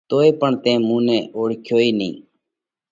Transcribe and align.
تو 0.09 0.17
پڻ 0.39 0.51
تئين 0.63 0.79
مُون 0.87 1.01
نئہ 1.07 1.17
اوۯکيو 1.35 1.77
ئي 1.83 1.89
نئين۔ 1.97 2.15